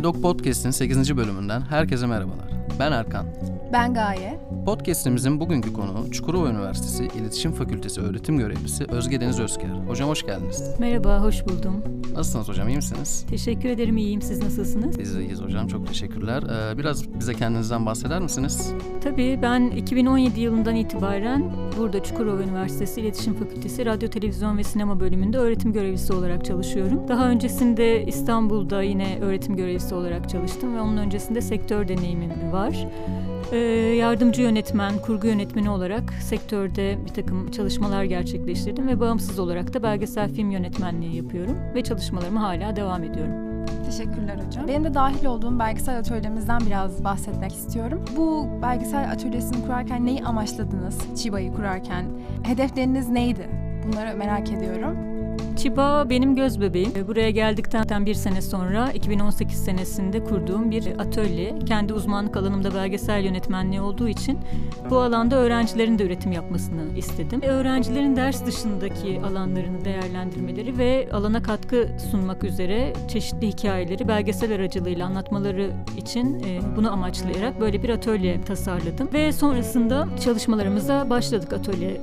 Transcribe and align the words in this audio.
Medok 0.00 0.22
Podcast'in 0.22 0.70
8. 0.70 1.16
bölümünden 1.16 1.60
herkese 1.60 2.06
merhabalar. 2.06 2.48
Ben 2.78 2.92
Erkan. 2.92 3.26
Ben 3.72 3.94
Gaye. 3.94 4.40
Podcast'imizin 4.64 5.40
bugünkü 5.40 5.72
konuğu 5.72 6.10
Çukurova 6.10 6.48
Üniversitesi 6.48 7.04
İletişim 7.04 7.52
Fakültesi 7.52 8.00
öğretim 8.00 8.38
görevlisi 8.38 8.84
Özge 8.84 9.20
Deniz 9.20 9.40
Özker. 9.40 9.70
Hocam 9.88 10.08
hoş 10.08 10.26
geldiniz. 10.26 10.74
Merhaba, 10.78 11.22
hoş 11.22 11.46
buldum. 11.46 11.99
Nasılsınız 12.14 12.48
hocam, 12.48 12.68
iyi 12.68 12.76
misiniz? 12.76 13.24
Teşekkür 13.30 13.68
ederim, 13.68 13.96
iyiyim. 13.96 14.22
Siz 14.22 14.42
nasılsınız? 14.42 14.98
Biz 14.98 15.16
de 15.16 15.20
iyiyiz 15.20 15.42
hocam, 15.42 15.68
çok 15.68 15.86
teşekkürler. 15.86 16.42
Ee, 16.42 16.78
biraz 16.78 17.14
bize 17.20 17.34
kendinizden 17.34 17.86
bahseder 17.86 18.20
misiniz? 18.20 18.72
Tabii, 19.04 19.38
ben 19.42 19.70
2017 19.70 20.40
yılından 20.40 20.74
itibaren 20.76 21.52
burada 21.78 22.02
Çukurova 22.02 22.42
Üniversitesi 22.42 23.00
İletişim 23.00 23.34
Fakültesi 23.34 23.86
Radyo, 23.86 24.10
Televizyon 24.10 24.58
ve 24.58 24.64
Sinema 24.64 25.00
bölümünde 25.00 25.38
öğretim 25.38 25.72
görevlisi 25.72 26.12
olarak 26.12 26.44
çalışıyorum. 26.44 27.08
Daha 27.08 27.30
öncesinde 27.30 28.06
İstanbul'da 28.06 28.82
yine 28.82 29.18
öğretim 29.20 29.56
görevlisi 29.56 29.94
olarak 29.94 30.28
çalıştım 30.28 30.76
ve 30.76 30.80
onun 30.80 30.96
öncesinde 30.96 31.40
sektör 31.40 31.88
deneyimim 31.88 32.52
var. 32.52 32.86
Ee, 33.52 33.56
yardımcı 33.96 34.42
yönetmen, 34.42 34.98
kurgu 34.98 35.26
yönetmeni 35.26 35.70
olarak 35.70 36.12
sektörde 36.12 36.98
bir 37.04 37.14
takım 37.14 37.50
çalışmalar 37.50 38.04
gerçekleştirdim 38.04 38.88
ve 38.88 39.00
bağımsız 39.00 39.38
olarak 39.38 39.74
da 39.74 39.82
belgesel 39.82 40.32
film 40.32 40.50
yönetmenliği 40.50 41.16
yapıyorum 41.16 41.56
ve 41.74 41.82
çalışmalarıma 41.82 42.42
hala 42.42 42.76
devam 42.76 43.04
ediyorum. 43.04 43.64
Teşekkürler 43.86 44.38
hocam. 44.46 44.68
Benim 44.68 44.84
de 44.84 44.94
dahil 44.94 45.24
olduğum 45.24 45.58
belgesel 45.58 45.98
atölyemizden 45.98 46.60
biraz 46.66 47.04
bahsetmek 47.04 47.52
istiyorum. 47.52 48.04
Bu 48.16 48.48
belgesel 48.62 49.10
atölyesini 49.12 49.66
kurarken 49.66 50.06
neyi 50.06 50.24
amaçladınız? 50.24 50.98
Çiba'yı 51.22 51.52
kurarken 51.52 52.04
hedefleriniz 52.42 53.08
neydi? 53.08 53.48
Bunları 53.86 54.16
merak 54.16 54.52
ediyorum. 54.52 54.96
Çiba 55.62 56.10
benim 56.10 56.36
göz 56.36 56.60
bebeğim. 56.60 56.92
Buraya 57.08 57.30
geldikten 57.30 58.06
bir 58.06 58.14
sene 58.14 58.42
sonra 58.42 58.90
2018 58.92 59.64
senesinde 59.64 60.24
kurduğum 60.24 60.70
bir 60.70 60.98
atölye. 60.98 61.58
Kendi 61.58 61.92
uzmanlık 61.92 62.36
alanımda 62.36 62.74
belgesel 62.74 63.24
yönetmenliği 63.24 63.80
olduğu 63.80 64.08
için 64.08 64.38
bu 64.90 64.98
alanda 64.98 65.36
öğrencilerin 65.36 65.98
de 65.98 66.04
üretim 66.04 66.32
yapmasını 66.32 66.98
istedim. 66.98 67.42
Öğrencilerin 67.42 68.16
ders 68.16 68.46
dışındaki 68.46 69.20
alanlarını 69.20 69.84
değerlendirmeleri 69.84 70.78
ve 70.78 71.08
alana 71.12 71.42
katkı 71.42 71.88
sunmak 72.10 72.44
üzere 72.44 72.92
çeşitli 73.08 73.48
hikayeleri 73.48 74.08
belgesel 74.08 74.54
aracılığıyla 74.54 75.06
anlatmaları 75.06 75.70
için 75.96 76.40
e, 76.40 76.76
bunu 76.76 76.92
amaçlayarak 76.92 77.60
böyle 77.60 77.82
bir 77.82 77.88
atölye 77.88 78.40
tasarladım. 78.42 79.08
Ve 79.12 79.32
sonrasında 79.32 80.08
çalışmalarımıza 80.24 81.10
başladık 81.10 81.52
atölye 81.52 82.00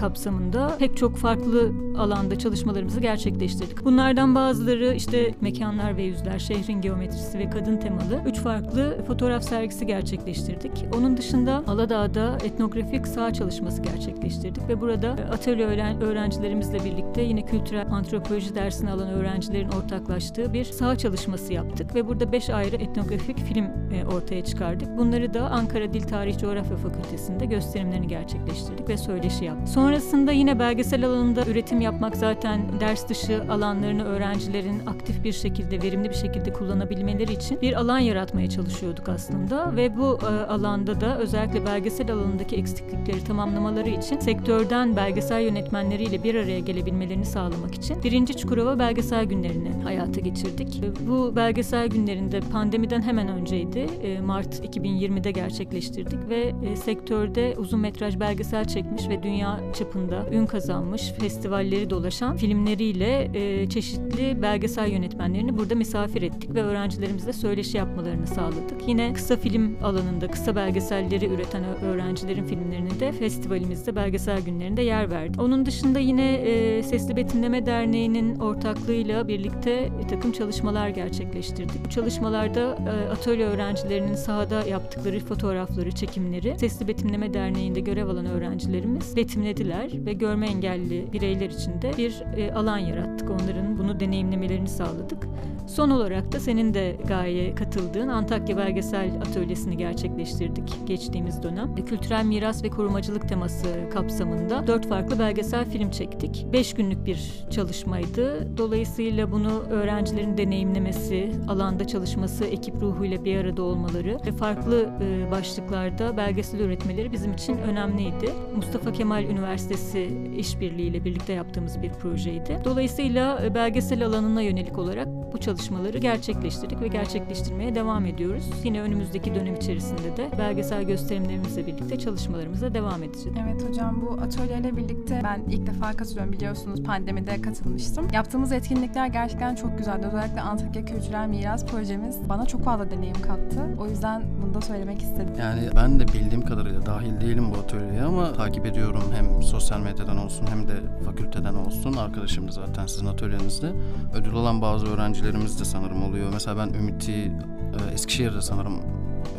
kapsamında. 0.00 0.76
Pek 0.78 0.96
çok 0.96 1.16
farklı 1.16 1.72
alanda 1.98 2.38
çalışmalarımızı 2.38 2.99
gerçekleştirdik. 3.00 3.84
Bunlardan 3.84 4.34
bazıları 4.34 4.94
işte 4.94 5.34
mekanlar 5.40 5.96
ve 5.96 6.02
yüzler, 6.02 6.38
şehrin 6.38 6.80
geometrisi 6.80 7.38
ve 7.38 7.50
kadın 7.50 7.76
temalı 7.76 8.22
üç 8.26 8.38
farklı 8.38 9.04
fotoğraf 9.06 9.42
sergisi 9.42 9.86
gerçekleştirdik. 9.86 10.84
Onun 10.96 11.16
dışında 11.16 11.64
Aladağ'da 11.66 12.38
etnografik 12.44 13.06
sağ 13.06 13.32
çalışması 13.32 13.82
gerçekleştirdik 13.82 14.68
ve 14.68 14.80
burada 14.80 15.10
atölye 15.10 15.66
öğrencilerimizle 16.00 16.84
birlikte 16.84 17.22
yine 17.22 17.44
kültürel 17.46 17.86
antropoloji 17.90 18.54
dersini 18.54 18.90
alan 18.90 19.08
öğrencilerin 19.08 19.68
ortaklaştığı 19.68 20.52
bir 20.52 20.64
sağ 20.64 20.96
çalışması 20.96 21.52
yaptık 21.52 21.94
ve 21.94 22.08
burada 22.08 22.32
beş 22.32 22.50
ayrı 22.50 22.76
etnografik 22.76 23.38
film 23.38 23.64
e, 23.64 24.04
ortaya 24.14 24.44
çıkardık. 24.44 24.98
Bunları 24.98 25.34
da 25.34 25.50
Ankara 25.50 25.92
Dil 25.92 26.02
Tarih 26.02 26.38
Coğrafya 26.38 26.76
Fakültesi'nde 26.76 27.46
gösterimlerini 27.46 28.08
gerçekleştirdik 28.08 28.88
ve 28.88 28.96
söyleşi 28.96 29.44
yaptık. 29.44 29.68
Sonrasında 29.68 30.32
yine 30.32 30.58
belgesel 30.58 31.06
alanında 31.06 31.46
üretim 31.46 31.80
yapmak 31.80 32.16
zaten 32.16 32.60
ders 32.80 33.08
dışı 33.08 33.42
alanlarını 33.50 34.04
öğrencilerin 34.04 34.86
aktif 34.86 35.24
bir 35.24 35.32
şekilde, 35.32 35.82
verimli 35.82 36.10
bir 36.10 36.14
şekilde 36.14 36.52
kullanabilmeleri 36.52 37.32
için 37.32 37.60
bir 37.60 37.72
alan 37.80 37.98
yaratmaya 37.98 38.50
çalışıyorduk 38.50 39.08
aslında 39.08 39.76
ve 39.76 39.96
bu 39.96 40.18
e, 40.22 40.26
alanda 40.26 41.00
da 41.00 41.18
özellikle 41.18 41.66
belgesel 41.66 42.12
alanındaki 42.12 42.56
eksiklikleri 42.56 43.24
tamamlamaları 43.24 43.88
için 43.88 44.18
sektörden 44.18 44.96
belgesel 44.96 45.42
yönetmenleriyle 45.42 46.24
bir 46.24 46.34
araya 46.34 46.60
gelebilmelerini 46.60 47.24
sağlamak 47.24 47.74
için 47.74 48.02
birinci 48.02 48.36
Çukurova 48.36 48.78
Belgesel 48.78 49.24
Günlerini 49.24 49.82
hayata 49.84 50.20
geçirdik. 50.20 50.82
Bu 51.08 51.36
belgesel 51.36 51.88
günlerinde 51.88 52.40
pandemiden 52.40 53.02
hemen 53.02 53.28
önceydi. 53.28 53.78
E, 53.78 54.20
Mart 54.20 54.54
2020'de 54.54 55.30
gerçekleştirdik 55.30 56.28
ve 56.28 56.52
e, 56.62 56.76
sektörde 56.76 57.54
uzun 57.58 57.80
metraj 57.80 58.20
belgesel 58.20 58.64
çekmiş 58.64 59.08
ve 59.08 59.22
dünya 59.22 59.60
çapında 59.74 60.26
ün 60.32 60.46
kazanmış, 60.46 61.12
festivalleri 61.12 61.90
dolaşan 61.90 62.36
filmleriyle 62.70 63.30
e, 63.34 63.68
çeşitli 63.68 64.42
belgesel 64.42 64.88
yönetmenlerini 64.90 65.58
burada 65.58 65.74
misafir 65.74 66.22
ettik 66.22 66.54
ve 66.54 66.62
öğrencilerimizle 66.62 67.32
söyleşi 67.32 67.76
yapmalarını 67.76 68.26
sağladık. 68.26 68.88
Yine 68.88 69.12
kısa 69.12 69.36
film 69.36 69.76
alanında 69.82 70.28
kısa 70.28 70.56
belgeselleri 70.56 71.26
üreten 71.26 71.64
öğrencilerin 71.64 72.44
filmlerini 72.44 73.00
de 73.00 73.12
festivalimizde 73.12 73.96
belgesel 73.96 74.40
günlerinde 74.40 74.82
yer 74.82 75.10
verdik. 75.10 75.40
Onun 75.40 75.66
dışında 75.66 75.98
yine 75.98 76.34
e, 76.34 76.82
Sesli 76.82 77.16
Betimleme 77.16 77.66
Derneği'nin 77.66 78.36
ortaklığıyla 78.38 79.28
birlikte 79.28 79.88
bir 80.02 80.08
takım 80.08 80.32
çalışmalar 80.32 80.88
gerçekleştirdik. 80.88 81.84
Bu 81.84 81.90
çalışmalarda 81.90 82.60
e, 82.60 83.10
atölye 83.10 83.46
öğrencilerinin 83.46 84.14
sahada 84.14 84.62
yaptıkları 84.62 85.20
fotoğrafları, 85.20 85.92
çekimleri 85.92 86.58
Sesli 86.58 86.88
Betimleme 86.88 87.34
Derneği'nde 87.34 87.80
görev 87.80 88.08
alan 88.08 88.26
öğrencilerimiz 88.26 89.16
betimlediler 89.16 89.90
ve 90.06 90.12
görme 90.12 90.46
engelli 90.46 91.12
bireyler 91.12 91.50
için 91.50 91.82
de 91.82 91.92
bir 91.98 92.22
e, 92.36 92.59
alan 92.60 92.78
yarattık. 92.78 93.30
Onların 93.30 93.78
bunu 93.78 94.00
deneyimlemelerini 94.00 94.68
sağladık. 94.68 95.26
Son 95.66 95.90
olarak 95.90 96.32
da 96.32 96.40
senin 96.40 96.74
de 96.74 96.96
Gaye 97.08 97.54
katıldığın 97.54 98.08
Antakya 98.08 98.56
Belgesel 98.56 99.10
Atölyesi'ni 99.20 99.76
gerçekleştirdik 99.76 100.86
geçtiğimiz 100.86 101.42
dönem. 101.42 101.74
E, 101.76 101.84
kültürel 101.84 102.24
miras 102.24 102.64
ve 102.64 102.70
korumacılık 102.70 103.28
teması 103.28 103.66
kapsamında 103.92 104.66
dört 104.66 104.88
farklı 104.88 105.18
belgesel 105.18 105.70
film 105.70 105.90
çektik. 105.90 106.46
Beş 106.52 106.74
günlük 106.74 107.06
bir 107.06 107.46
çalışmaydı. 107.50 108.56
Dolayısıyla 108.56 109.32
bunu 109.32 109.62
öğrencilerin 109.70 110.38
deneyimlemesi, 110.38 111.32
alanda 111.48 111.86
çalışması, 111.86 112.44
ekip 112.44 112.82
ruhuyla 112.82 113.24
bir 113.24 113.36
arada 113.36 113.62
olmaları 113.62 114.18
ve 114.26 114.32
farklı 114.32 114.90
e, 115.02 115.30
başlıklarda 115.30 116.16
belgesel 116.16 116.60
üretmeleri 116.60 117.12
bizim 117.12 117.32
için 117.32 117.58
önemliydi. 117.58 118.30
Mustafa 118.56 118.92
Kemal 118.92 119.24
Üniversitesi 119.24 120.08
işbirliğiyle 120.36 121.04
birlikte 121.04 121.32
yaptığımız 121.32 121.82
bir 121.82 121.90
projeydi. 121.90 122.49
Dolayısıyla 122.64 123.44
e, 123.44 123.54
belgesel 123.54 124.06
alanına 124.06 124.42
yönelik 124.42 124.78
olarak 124.78 125.08
bu 125.32 125.38
çalışmaları 125.38 125.98
gerçekleştirdik 125.98 126.80
ve 126.80 126.88
gerçekleştirmeye 126.88 127.74
devam 127.74 128.06
ediyoruz. 128.06 128.44
Yine 128.64 128.82
önümüzdeki 128.82 129.34
dönem 129.34 129.54
içerisinde 129.54 130.16
de 130.16 130.28
belgesel 130.38 130.82
gösterimlerimizle 130.82 131.66
birlikte 131.66 131.98
çalışmalarımıza 131.98 132.74
devam 132.74 133.02
edeceğiz. 133.02 133.38
Evet 133.44 133.68
hocam 133.68 134.02
bu 134.02 134.22
atölyeyle 134.22 134.76
birlikte 134.76 135.20
ben 135.24 135.40
ilk 135.48 135.66
defa 135.66 135.92
katılıyorum 135.92 136.32
biliyorsunuz 136.32 136.82
pandemide 136.82 137.42
katılmıştım. 137.42 138.08
Yaptığımız 138.12 138.52
etkinlikler 138.52 139.06
gerçekten 139.06 139.54
çok 139.54 139.78
güzeldi. 139.78 140.06
Özellikle 140.06 140.40
Antakya 140.40 140.84
Kültürel 140.84 141.28
Miras 141.28 141.66
projemiz 141.66 142.28
bana 142.28 142.46
çok 142.46 142.64
fazla 142.64 142.90
deneyim 142.90 143.22
kattı. 143.22 143.60
O 143.80 143.86
yüzden 143.86 144.22
bunu 144.42 144.54
da 144.54 144.60
söylemek 144.60 145.02
istedim. 145.02 145.34
Yani 145.38 145.60
ben 145.76 146.00
de 146.00 146.08
bildiğim 146.08 146.42
kadarıyla 146.42 146.86
dahil 146.86 147.20
değilim 147.20 147.44
bu 147.54 147.58
atölyeye 147.58 148.02
ama 148.02 148.32
takip 148.32 148.66
ediyorum 148.66 149.04
hem 149.14 149.42
sosyal 149.42 149.80
medyadan 149.80 150.18
olsun 150.18 150.46
hem 150.46 150.68
de 150.68 150.74
fakülteden 151.04 151.54
olsun. 151.54 151.92
Arkadaşım 151.92 152.39
da 152.48 152.52
zaten 152.52 152.86
sizin 152.86 153.06
atölyenizde. 153.06 153.72
Ödül 154.14 154.34
alan 154.34 154.62
bazı 154.62 154.86
öğrencilerimiz 154.86 155.60
de 155.60 155.64
sanırım 155.64 156.02
oluyor. 156.02 156.30
Mesela 156.32 156.56
ben 156.56 156.74
Ümit'i 156.74 157.12
e, 157.12 157.94
Eskişehir'de 157.94 158.42
sanırım 158.42 158.80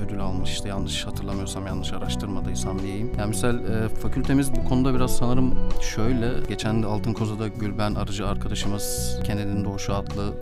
ödül 0.05 0.19
almıştı. 0.19 0.67
Yanlış 0.67 1.07
hatırlamıyorsam, 1.07 1.67
yanlış 1.67 1.93
araştırmadıysam 1.93 2.79
diyeyim. 2.79 3.11
Yani 3.17 3.29
misal 3.29 3.65
e, 3.65 3.89
fakültemiz 3.89 4.51
bu 4.55 4.69
konuda 4.69 4.93
biraz 4.93 5.17
sanırım 5.17 5.53
şöyle. 5.81 6.31
Geçen 6.47 6.83
de 6.83 6.87
Altın 6.87 7.13
Koza'da 7.13 7.47
Gülben 7.47 7.95
Arıcı 7.95 8.27
arkadaşımız 8.27 9.17
Kennedy'nin 9.23 9.65
Doğuşu 9.65 9.93
adlı 9.93 10.33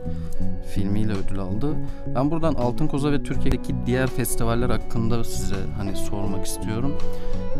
filmiyle 0.74 1.14
ödül 1.14 1.40
aldı. 1.40 1.76
Ben 2.16 2.32
buradan 2.32 2.54
Altın 2.54 2.88
Koza 2.88 3.12
ve 3.12 3.24
Türkiye'deki 3.24 3.76
diğer 3.86 4.08
festivaller 4.10 4.70
hakkında 4.70 5.24
size 5.24 5.56
hani 5.78 5.96
sormak 5.96 6.46
istiyorum. 6.46 6.98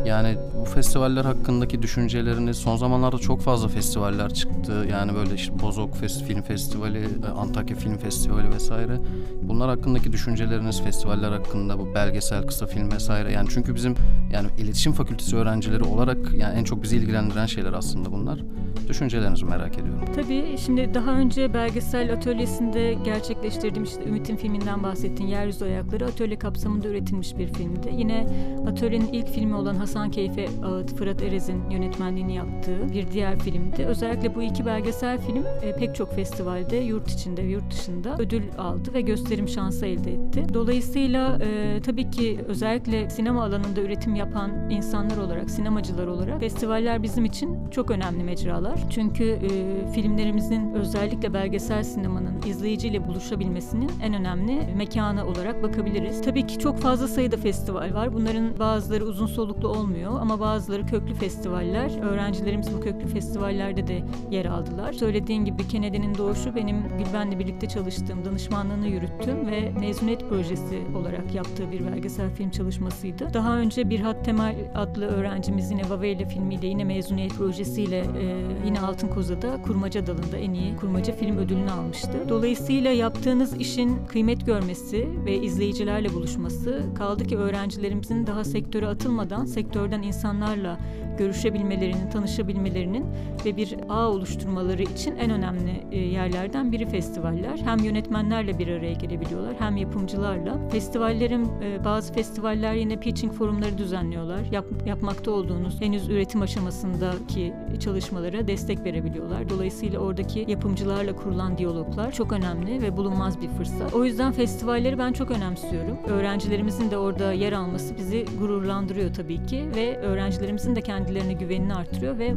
Yani 0.06 0.38
bu 0.62 0.66
festivaller 0.66 1.26
hakkındaki 1.26 1.82
düşünceleriniz 1.82 2.58
son 2.58 2.76
zamanlarda 2.76 3.18
çok 3.18 3.42
fazla 3.42 3.68
festivaller 3.68 4.34
çıktı. 4.34 4.88
Yani 4.92 5.16
böyle 5.16 5.36
işte 5.36 5.60
Bozok 5.60 5.96
Fest 5.96 6.24
Film 6.24 6.42
Festivali, 6.42 7.00
e, 7.00 7.28
Antakya 7.28 7.78
Film 7.78 7.98
Festivali 7.98 8.54
vesaire. 8.54 9.00
Bunlar 9.42 9.70
hakkındaki 9.70 10.12
düşünceleriniz, 10.12 10.82
festivaller 10.84 11.32
hakkında 11.32 11.80
bu 11.80 11.96
belgesel, 11.96 12.48
kısa 12.48 12.66
film 12.66 12.92
vesaire. 12.92 13.32
Yani 13.32 13.48
çünkü 13.52 13.76
bizim 13.76 13.96
yani 14.34 14.48
iletişim 14.58 14.94
fakültesi 14.94 15.36
öğrencileri 15.36 15.84
olarak 15.84 16.34
yani 16.34 16.60
en 16.60 16.64
çok 16.64 16.84
bizi 16.84 16.98
ilgilendiren 16.98 17.46
şeyler 17.46 17.74
aslında 17.74 18.12
bunlar. 18.12 18.40
Düşüncelerinizi 18.88 19.46
merak 19.46 19.78
ediyorum. 19.78 20.02
Tabii 20.16 20.58
şimdi 20.58 20.94
daha 20.94 21.12
önce 21.12 21.54
belgesel 21.54 22.14
atölyesinde 22.14 22.94
gerçekleştirdiğim 22.94 23.84
işte 23.84 24.04
Ümit'in 24.06 24.36
filminden 24.36 24.84
bahsettiğin 24.84 25.30
Yeryüzü 25.30 25.66
Ayakları 25.66 26.06
atölye 26.06 26.40
kapsamında 26.40 26.88
üretilmiş 26.88 27.38
bir 27.38 27.48
filmdi. 27.48 27.90
Yine 27.98 28.28
atölyenin 28.68 29.14
ilk 29.14 29.28
filmi 29.28 29.56
olan 29.56 29.76
Hasan 29.76 30.12
Keyfe 30.12 30.48
Ağıt, 30.64 30.96
Fırat 30.96 31.22
Erez'in 31.22 31.70
yönetmenliğini 31.70 32.36
yaptığı 32.36 32.94
bir 32.94 33.12
diğer 33.12 33.40
filmdi. 33.40 33.86
Özellikle 33.86 34.36
bu 34.36 34.44
iki 34.44 34.66
belgesel 34.66 35.18
film 35.18 35.44
e, 35.62 35.76
pek 35.76 35.96
çok 35.96 36.16
festivalde 36.16 36.78
yurt 36.78 37.12
içinde 37.12 37.42
yurt 37.42 37.72
dışında 37.72 38.16
ödül 38.20 38.44
aldı 38.58 38.94
ve 38.94 39.02
gösterim 39.02 39.48
şansı 39.48 39.86
elde 39.86 40.14
etti. 40.14 40.44
Dolayısıyla 40.54 41.40
e, 41.42 41.82
tabii 41.82 42.10
ki 42.12 42.40
özellikle 42.48 43.10
sinema 43.10 43.44
alanında 43.44 43.82
üretim 43.82 44.16
yapan 44.16 44.70
insanlar 44.70 45.18
olarak, 45.18 45.50
sinemacılar 45.50 46.08
olarak 46.08 46.40
festivaller 46.40 47.04
bizim 47.04 47.26
için 47.26 47.70
çok 47.70 47.92
önemli 47.92 48.24
mecralar. 48.24 48.69
Çünkü 48.90 49.24
e, 49.24 49.50
filmlerimizin 49.92 50.74
özellikle 50.74 51.34
belgesel 51.34 51.84
sinemanın 51.84 52.42
izleyiciyle 52.48 53.08
buluşabilmesinin 53.08 53.92
en 54.04 54.14
önemli 54.14 54.68
mekanı 54.76 55.26
olarak 55.26 55.64
bakabiliriz. 55.64 56.22
Tabii 56.22 56.48
ki 56.48 56.60
çok 56.60 56.80
fazla 56.80 57.08
sayıda 57.08 57.38
festival 57.38 57.94
var. 57.94 58.14
Bunların 58.14 58.60
bazıları 58.60 59.06
uzun 59.06 59.26
soluklu 59.26 59.68
olmuyor 59.68 60.22
ama 60.22 60.40
bazıları 60.40 60.86
köklü 60.86 61.14
festivaller. 61.14 62.02
Öğrencilerimiz 62.02 62.74
bu 62.78 62.82
köklü 62.82 63.08
festivallerde 63.08 63.88
de 63.88 64.04
yer 64.32 64.46
aldılar. 64.46 64.94
Söylediğin 64.94 65.46
gibi 65.46 65.68
Kennedy'nin 65.68 66.16
doğuşu 66.18 66.56
benim 66.56 66.84
Gülben'le 66.98 67.40
birlikte 67.40 67.68
çalıştığım, 67.68 68.26
danışmanlığını 68.26 68.88
yürüttüğüm 68.88 69.48
ve 69.48 69.72
mezuniyet 69.80 70.30
projesi 70.30 70.80
olarak 70.96 71.36
yaptığı 71.36 71.72
bir 71.72 71.86
belgesel 71.92 72.30
film 72.30 72.50
çalışmasıydı. 72.50 73.34
Daha 73.34 73.58
önce 73.58 73.90
Birhat 73.90 74.26
Temel 74.26 74.56
adlı 74.76 75.06
öğrencimiz 75.06 75.72
yine 75.72 75.90
Vaveyla 75.90 76.26
filmiyle 76.26 76.68
yine 76.68 76.84
mezuniyet 76.84 77.34
projesiyle 77.34 77.98
e, 77.98 78.59
yine 78.66 78.80
Altın 78.80 79.08
Koza'da 79.08 79.62
kurmaca 79.62 80.08
dalında 80.08 80.38
en 80.38 80.54
iyi 80.54 80.76
kurmaca 80.76 81.16
film 81.16 81.38
ödülünü 81.38 81.72
almıştı. 81.72 82.26
Dolayısıyla 82.30 82.92
yaptığınız 82.92 83.56
işin 83.56 84.06
kıymet 84.08 84.46
görmesi 84.46 85.08
ve 85.26 85.36
izleyicilerle 85.36 86.14
buluşması 86.14 86.84
kaldı 86.98 87.24
ki 87.28 87.38
öğrencilerimizin 87.38 88.28
daha 88.28 88.44
sektöre 88.44 88.88
atılmadan 88.88 89.46
sektörden 89.46 90.02
insanlarla 90.02 90.78
görüşebilmelerinin, 91.18 92.10
tanışabilmelerinin 92.10 93.06
ve 93.46 93.58
bir 93.58 93.76
ağ 93.90 94.10
oluşturmaları 94.10 94.84
için 94.84 95.16
en 95.16 95.32
önemli 95.32 95.84
e, 95.92 95.98
yerlerden 95.98 96.72
biri 96.72 96.86
festivaller. 96.86 97.58
Hem 97.58 97.80
yönetmenlerle 97.80 98.60
bir 98.60 98.68
araya 98.68 98.94
gelebiliyorlar 98.94 99.56
hem 99.60 99.78
yapımcılarla. 99.78 100.70
Festivallerin 100.70 101.46
e, 101.46 101.86
bazı 101.86 102.14
festivaller 102.14 102.74
yine 102.74 103.00
pitching 103.00 103.34
forumları 103.34 103.78
düzenliyorlar. 103.78 104.40
Yap, 104.52 104.66
yapmakta 104.86 105.32
olduğunuz 105.32 105.82
henüz 105.82 106.10
üretim 106.10 106.42
aşamasındaki 106.42 107.54
çalışmalara 107.80 108.48
destek 108.48 108.84
verebiliyorlar. 108.84 109.50
Dolayısıyla 109.50 110.00
oradaki 110.00 110.46
yapımcılarla 110.48 111.16
kurulan 111.16 111.58
diyaloglar 111.58 112.12
çok 112.12 112.32
önemli 112.32 112.82
ve 112.82 112.98
bulunmaz 112.98 113.42
bir 113.42 113.48
fırsat. 113.48 113.94
O 113.94 114.06
yüzden 114.06 114.32
festivalleri 114.32 114.98
ben 114.98 115.14
çok 115.14 115.32
önemsiyorum. 115.32 115.98
Öğrencilerimizin 116.08 116.92
de 116.92 116.98
orada 116.98 117.34
yer 117.34 117.54
alması 117.54 117.98
bizi 117.98 118.26
gururlandırıyor 118.40 119.14
tabii 119.14 119.46
ki 119.46 119.66
ve 119.76 119.98
öğrencilerimizin 119.98 120.76
de 120.76 120.82
kendilerine 121.00 121.34
güvenini 121.34 121.74
artırıyor 121.74 122.20
ve 122.20 122.34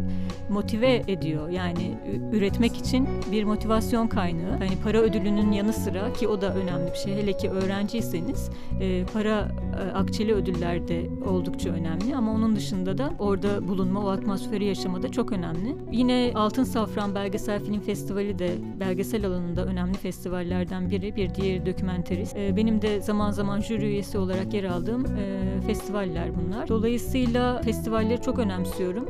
motive 0.50 1.02
ediyor. 1.08 1.48
Yani 1.48 1.98
üretmek 2.32 2.76
için 2.76 3.08
bir 3.32 3.44
motivasyon 3.44 4.08
kaynağı. 4.08 4.52
Yani 4.52 4.76
para 4.84 4.98
ödülünün 4.98 5.52
yanı 5.52 5.72
sıra 5.72 6.12
ki 6.12 6.28
o 6.28 6.40
da 6.40 6.54
önemli 6.54 6.90
bir 6.90 6.96
şey. 6.96 7.14
Hele 7.14 7.32
ki 7.32 7.50
öğrenciyseniz 7.50 8.50
e, 8.80 9.04
para 9.04 9.48
e, 9.80 9.92
akçeli 9.92 10.34
ödüller 10.34 10.88
de 10.88 11.06
oldukça 11.28 11.70
önemli 11.70 12.16
ama 12.16 12.32
onun 12.32 12.56
dışında 12.56 12.98
da 12.98 13.12
orada 13.18 13.68
bulunma, 13.68 14.00
o 14.00 14.08
atmosferi 14.08 14.64
yaşama 14.64 15.02
da 15.02 15.08
çok 15.08 15.32
önemli. 15.32 15.76
Yine 15.92 16.32
Altın 16.34 16.64
Safran 16.64 17.14
Belgesel 17.14 17.64
Film 17.64 17.80
Festivali 17.80 18.38
de 18.38 18.50
belgesel 18.80 19.26
alanında 19.26 19.64
önemli 19.64 19.94
festivallerden 19.94 20.90
biri. 20.90 21.16
Bir 21.16 21.34
diğeri 21.34 21.66
dokümenterist. 21.66 22.36
E, 22.36 22.56
benim 22.56 22.82
de 22.82 23.00
zaman 23.00 23.30
zaman 23.30 23.60
jüri 23.60 23.86
üyesi 23.86 24.18
olarak 24.18 24.54
yer 24.54 24.64
aldığım 24.64 25.06
festivaller 25.66 26.30
bunlar. 26.36 26.68
Dolayısıyla 26.68 27.62
festivalleri 27.62 28.22
çok 28.22 28.38
önemsiyorum. 28.52 29.06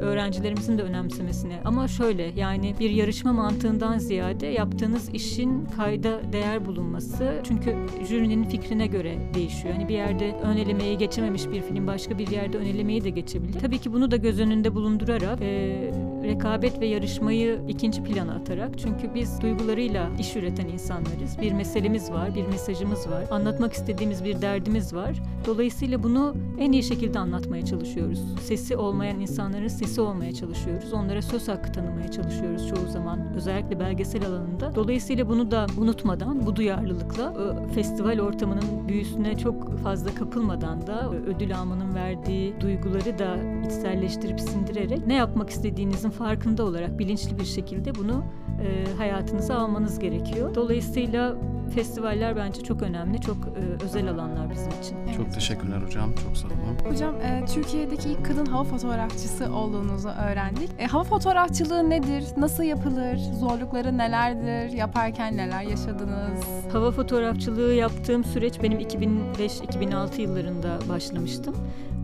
Öğrencilerimizin 0.00 0.78
de 0.78 0.82
önemsemesine. 0.82 1.60
Ama 1.64 1.88
şöyle 1.88 2.22
yani 2.36 2.74
bir 2.80 2.90
yarışma 2.90 3.32
mantığından 3.32 3.98
ziyade 3.98 4.46
yaptığınız 4.46 5.08
işin 5.14 5.64
kayda 5.76 6.20
değer 6.32 6.66
bulunması. 6.66 7.40
Çünkü 7.44 7.76
jürinin 8.08 8.44
fikrine 8.44 8.86
göre 8.86 9.18
değişiyor. 9.34 9.74
Hani 9.74 9.88
bir 9.88 9.94
yerde 9.94 10.34
ön 10.42 10.56
elemeyi 10.56 10.98
geçememiş 10.98 11.50
bir 11.50 11.62
film 11.62 11.86
başka 11.86 12.18
bir 12.18 12.28
yerde 12.28 12.58
ön 12.58 12.66
elemeyi 12.66 13.04
de 13.04 13.10
geçebilir. 13.10 13.60
Tabii 13.60 13.78
ki 13.78 13.92
bunu 13.92 14.10
da 14.10 14.16
göz 14.16 14.40
önünde 14.40 14.74
bulundurarak 14.74 15.38
e, 15.42 15.90
rekabet 16.22 16.80
ve 16.80 16.86
yarışmayı 16.86 17.60
ikinci 17.68 18.02
plana 18.02 18.34
atarak 18.34 18.78
çünkü 18.78 19.14
biz 19.14 19.40
duygularıyla 19.40 20.10
iş 20.18 20.36
üreten 20.36 20.68
insanlarız. 20.68 21.38
Bir 21.42 21.52
meselemiz 21.52 22.12
var, 22.12 22.34
bir 22.34 22.46
mesajımız 22.46 23.10
var. 23.10 23.24
Anlatmak 23.30 23.72
istediğimiz 23.72 24.24
bir 24.24 24.42
derdimiz 24.42 24.94
var. 24.94 25.22
Dolayısıyla 25.46 26.02
bunu 26.02 26.34
en 26.58 26.72
iyi 26.72 26.82
şekilde 26.82 27.18
anlatmaya 27.18 27.64
çalışıyoruz. 27.64 28.20
Sesi 28.42 28.76
olmayan 28.76 29.20
insanların 29.20 29.68
sesi 29.68 30.00
olmaya 30.00 30.32
çalışıyoruz. 30.34 30.92
Onlara 30.92 31.22
söz 31.22 31.48
hakkı 31.48 31.72
tanımaya 31.72 32.10
çalışıyoruz 32.10 32.68
çoğu 32.68 32.88
zaman. 32.88 33.34
Özellikle 33.34 33.80
belgesel 33.80 34.26
alanında. 34.26 34.74
Dolayısıyla 34.74 35.28
bunu 35.28 35.50
da 35.50 35.66
unutmadan, 35.78 36.46
bu 36.46 36.56
duyarlılıkla 36.56 37.34
festival 37.74 38.18
ortamının 38.18 38.88
büyüsüne 38.88 39.38
çok 39.38 39.78
fazla 39.78 40.14
kapılmadan 40.14 40.86
da 40.86 41.10
ödül 41.10 41.56
almanın 41.58 41.94
verdiği 41.94 42.60
duyguları 42.60 43.18
da 43.18 43.36
içselleştirip 43.66 44.40
sindirerek 44.40 45.06
ne 45.06 45.14
yapmak 45.14 45.50
istediğinizin 45.50 46.09
farkında 46.10 46.64
olarak 46.64 46.98
bilinçli 46.98 47.38
bir 47.38 47.44
şekilde 47.44 47.94
bunu 47.94 48.24
e, 48.62 48.96
hayatınıza 48.96 49.54
almanız 49.58 49.98
gerekiyor. 49.98 50.54
Dolayısıyla 50.54 51.36
festivaller 51.74 52.36
bence 52.36 52.62
çok 52.62 52.82
önemli, 52.82 53.20
çok 53.20 53.36
e, 53.36 53.84
özel 53.84 54.10
alanlar 54.10 54.50
bizim 54.50 54.72
için. 54.82 54.96
Evet. 55.06 55.16
Çok 55.16 55.32
teşekkürler 55.32 55.82
hocam, 55.82 56.14
çok 56.14 56.36
sağ 56.36 56.48
olun. 56.48 56.90
Hocam 56.92 57.14
e, 57.14 57.44
Türkiye'deki 57.54 58.08
ilk 58.08 58.26
kadın 58.26 58.46
hava 58.46 58.64
fotoğrafçısı 58.64 59.54
olduğunuzu 59.54 60.08
öğrendik. 60.08 60.70
E, 60.78 60.86
hava 60.86 61.04
fotoğrafçılığı 61.04 61.90
nedir, 61.90 62.24
nasıl 62.36 62.62
yapılır, 62.62 63.16
zorlukları 63.16 63.98
nelerdir, 63.98 64.76
yaparken 64.76 65.36
neler 65.36 65.62
yaşadınız? 65.62 66.44
Hava 66.72 66.90
fotoğrafçılığı 66.90 67.74
yaptığım 67.74 68.24
süreç 68.24 68.62
benim 68.62 68.78
2005-2006 68.80 70.20
yıllarında 70.20 70.78
başlamıştım. 70.88 71.54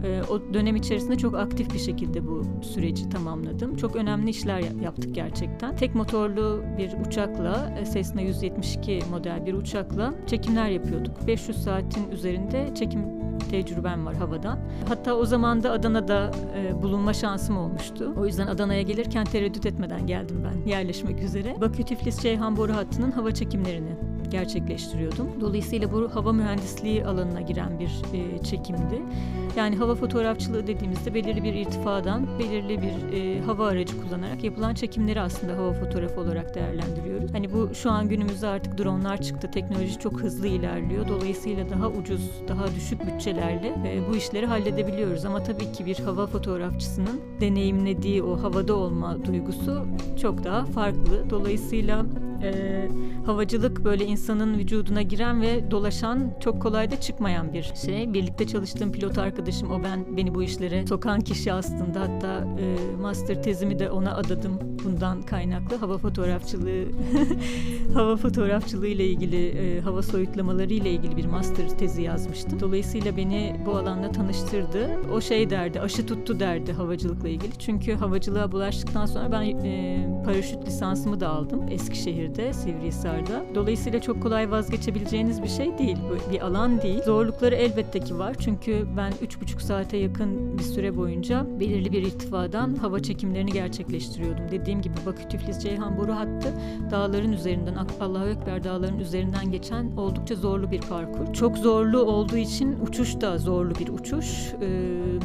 Ee, 0.04 0.22
o 0.30 0.54
dönem 0.54 0.76
içerisinde 0.76 1.16
çok 1.16 1.34
aktif 1.34 1.74
bir 1.74 1.78
şekilde 1.78 2.26
bu 2.26 2.42
süreci 2.62 3.08
tamamladım. 3.08 3.76
Çok 3.76 3.96
önemli 3.96 4.30
işler 4.30 4.60
yaptık 4.82 5.14
gerçekten. 5.14 5.76
Tek 5.76 5.94
motorlu 5.94 6.62
bir 6.78 7.06
uçakla, 7.06 7.74
e, 7.80 7.92
Cessna 7.92 8.20
172 8.20 9.00
model 9.10 9.46
bir 9.46 9.54
uçakla 9.54 10.14
çekimler 10.26 10.68
yapıyorduk. 10.68 11.26
500 11.26 11.62
saatin 11.62 12.10
üzerinde 12.10 12.74
çekim 12.74 13.00
tecrübem 13.50 14.06
var 14.06 14.14
havadan. 14.14 14.58
Hatta 14.88 15.14
o 15.14 15.24
zaman 15.24 15.62
da 15.62 15.72
Adana'da 15.72 16.30
e, 16.56 16.82
bulunma 16.82 17.12
şansım 17.12 17.58
olmuştu. 17.58 18.14
O 18.18 18.26
yüzden 18.26 18.46
Adana'ya 18.46 18.82
gelirken 18.82 19.24
tereddüt 19.24 19.66
etmeden 19.66 20.06
geldim 20.06 20.44
ben 20.44 20.70
yerleşmek 20.70 21.22
üzere. 21.22 21.56
Bakü 21.60 21.84
Tiflis 21.84 22.20
Ceyhan 22.20 22.56
boru 22.56 22.72
hattının 22.72 23.10
hava 23.10 23.30
çekimlerini 23.30 23.96
gerçekleştiriyordum. 24.30 25.40
Dolayısıyla 25.40 25.92
bu 25.92 26.14
hava 26.14 26.32
mühendisliği 26.32 27.06
alanına 27.06 27.40
giren 27.40 27.78
bir 27.78 28.18
e, 28.18 28.42
çekimdi. 28.42 29.02
Yani 29.56 29.76
hava 29.76 29.94
fotoğrafçılığı 29.94 30.66
dediğimizde 30.66 31.14
belirli 31.14 31.44
bir 31.44 31.54
irtifadan 31.54 32.26
belirli 32.38 32.82
bir 32.82 33.18
e, 33.18 33.40
hava 33.40 33.66
aracı 33.66 34.02
kullanarak 34.02 34.44
yapılan 34.44 34.74
çekimleri 34.74 35.20
aslında 35.20 35.56
hava 35.56 35.72
fotoğrafı 35.72 36.20
olarak 36.20 36.54
değerlendiriyoruz. 36.54 37.34
Hani 37.34 37.52
bu 37.52 37.74
şu 37.74 37.90
an 37.90 38.08
günümüzde 38.08 38.46
artık 38.46 38.78
dronlar 38.78 39.22
çıktı. 39.22 39.50
Teknoloji 39.50 39.98
çok 39.98 40.20
hızlı 40.20 40.46
ilerliyor. 40.46 41.08
Dolayısıyla 41.08 41.70
daha 41.70 41.88
ucuz, 41.88 42.30
daha 42.48 42.66
düşük 42.74 43.06
bütçelerle 43.06 43.68
e, 43.68 44.08
bu 44.10 44.16
işleri 44.16 44.46
halledebiliyoruz. 44.46 45.24
Ama 45.24 45.42
tabii 45.42 45.72
ki 45.72 45.86
bir 45.86 45.98
hava 45.98 46.26
fotoğrafçısının 46.26 47.20
deneyimlediği 47.40 48.22
o 48.22 48.42
havada 48.42 48.76
olma 48.76 49.24
duygusu 49.24 49.86
çok 50.20 50.44
daha 50.44 50.64
farklı. 50.64 51.30
Dolayısıyla 51.30 52.06
e, 52.42 52.88
havacılık 53.26 53.84
böyle 53.84 54.04
insanın 54.04 54.58
vücuduna 54.58 55.02
giren 55.02 55.42
ve 55.42 55.70
dolaşan 55.70 56.32
çok 56.40 56.62
kolay 56.62 56.90
da 56.90 57.00
çıkmayan 57.00 57.52
bir 57.52 57.72
şey. 57.86 58.12
Birlikte 58.12 58.46
çalıştığım 58.46 58.92
pilot 58.92 59.18
arkadaşım 59.18 59.70
o 59.70 59.82
ben 59.84 60.16
beni 60.16 60.34
bu 60.34 60.42
işlere 60.42 60.86
sokan 60.86 61.20
kişi 61.20 61.52
aslında 61.52 62.00
hatta 62.00 62.44
e, 62.60 62.96
master 63.00 63.42
tezimi 63.42 63.78
de 63.78 63.90
ona 63.90 64.16
adadım 64.16 64.75
bundan 64.84 65.22
kaynaklı 65.22 65.76
hava 65.76 65.98
fotoğrafçılığı 65.98 66.84
hava 67.94 68.16
fotoğrafçılığı 68.16 68.86
ile 68.86 69.06
ilgili 69.06 69.48
e, 69.48 69.80
hava 69.80 70.02
soyutlamaları 70.02 70.72
ile 70.72 70.90
ilgili 70.90 71.16
bir 71.16 71.24
master 71.24 71.68
tezi 71.68 72.02
yazmıştım. 72.02 72.60
Dolayısıyla 72.60 73.16
beni 73.16 73.56
bu 73.66 73.76
alanla 73.76 74.12
tanıştırdı. 74.12 74.88
O 75.14 75.20
şey 75.20 75.50
derdi, 75.50 75.80
aşı 75.80 76.06
tuttu 76.06 76.40
derdi 76.40 76.72
havacılıkla 76.72 77.28
ilgili. 77.28 77.52
Çünkü 77.58 77.92
havacılığa 77.92 78.52
bulaştıktan 78.52 79.06
sonra 79.06 79.32
ben 79.32 79.42
e, 79.42 80.06
paraşüt 80.24 80.66
lisansımı 80.66 81.20
da 81.20 81.28
aldım 81.28 81.68
Eskişehir'de, 81.70 82.52
Sivrihisar'da. 82.52 83.44
Dolayısıyla 83.54 84.00
çok 84.00 84.22
kolay 84.22 84.50
vazgeçebileceğiniz 84.50 85.42
bir 85.42 85.48
şey 85.48 85.78
değil. 85.78 85.96
Bu 86.10 86.32
bir 86.32 86.40
alan 86.40 86.82
değil. 86.82 87.02
Zorlukları 87.02 87.54
elbette 87.54 88.00
ki 88.00 88.18
var. 88.18 88.36
Çünkü 88.40 88.86
ben 88.96 89.12
3,5 89.12 89.60
saate 89.60 89.96
yakın 89.96 90.58
bir 90.58 90.62
süre 90.62 90.96
boyunca 90.96 91.46
belirli 91.60 91.92
bir 91.92 92.02
irtifadan 92.02 92.74
hava 92.74 93.00
çekimlerini 93.00 93.52
gerçekleştiriyordum. 93.52 94.44
Dediğim 94.66 94.82
gibi 94.82 94.94
Bakü 95.06 95.28
Tiflis 95.28 95.58
Ceyhan 95.58 95.98
boru 95.98 96.12
hattı 96.12 96.54
dağların 96.90 97.32
üzerinden 97.32 97.76
Allahu 98.00 98.28
Ekber 98.28 98.64
dağların 98.64 98.98
üzerinden 98.98 99.50
geçen 99.50 99.96
oldukça 99.96 100.34
zorlu 100.34 100.70
bir 100.70 100.80
parkur. 100.80 101.32
Çok 101.32 101.58
zorlu 101.58 102.02
olduğu 102.02 102.36
için 102.36 102.76
uçuş 102.86 103.20
da 103.20 103.38
zorlu 103.38 103.74
bir 103.74 103.88
uçuş. 103.88 104.54
E, 104.62 104.68